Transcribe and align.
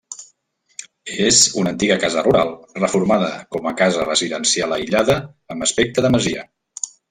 És 1.25 1.41
una 1.63 1.73
antiga 1.73 1.97
casa 2.05 2.23
rural 2.29 2.49
reformada 2.85 3.29
com 3.57 3.69
a 3.73 3.77
casa 3.85 4.09
residencial 4.11 4.77
aïllada 4.81 5.21
amb 5.57 5.71
aspecte 5.71 6.07
de 6.09 6.17
masia. 6.19 6.51